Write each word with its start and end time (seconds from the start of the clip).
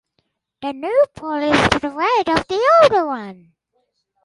The 0.63 0.73
new 0.73 1.05
poll 1.15 1.43
is 1.43 1.69
to 1.69 1.77
the 1.77 1.89
right 1.89 2.23
of 2.25 2.47
the 2.47 2.73
older 2.81 3.05
one. 3.05 3.51